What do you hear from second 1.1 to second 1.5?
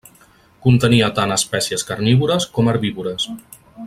tant